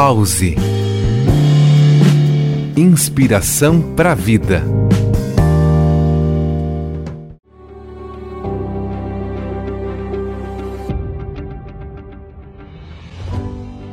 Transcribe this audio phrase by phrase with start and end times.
[0.00, 0.54] Pause.
[2.76, 4.62] Inspiração para a vida.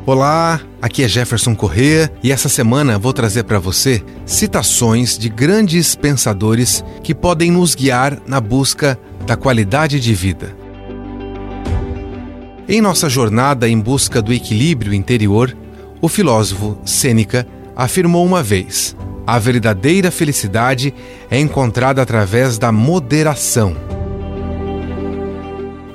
[0.06, 5.96] Olá, aqui é Jefferson Correa e essa semana vou trazer para você citações de grandes
[5.96, 10.56] pensadores que podem nos guiar na busca da qualidade de vida.
[12.70, 15.56] Em nossa jornada em busca do equilíbrio interior,
[16.02, 18.96] o filósofo Sêneca afirmou uma vez:
[19.26, 20.94] a verdadeira felicidade
[21.30, 23.76] é encontrada através da moderação.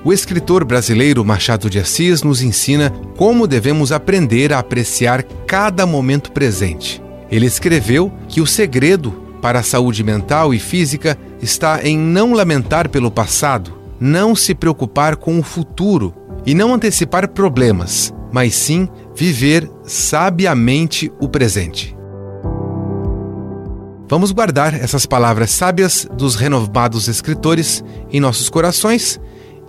[0.03, 6.33] O escritor brasileiro Machado de Assis nos ensina como devemos aprender a apreciar cada momento
[6.33, 7.03] presente.
[7.31, 9.13] Ele escreveu que o segredo
[9.43, 15.17] para a saúde mental e física está em não lamentar pelo passado, não se preocupar
[15.17, 16.15] com o futuro
[16.47, 21.97] e não antecipar problemas, mas sim viver sabiamente o presente.
[24.09, 29.21] Vamos guardar essas palavras sábias dos renovados escritores em nossos corações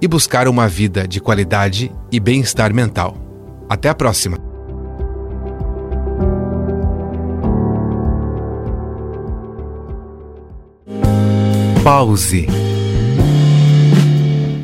[0.01, 3.15] e buscar uma vida de qualidade e bem-estar mental.
[3.69, 4.51] Até a próxima!
[11.83, 12.47] Pause.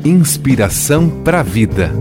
[0.04, 1.92] Inspiração para a vida.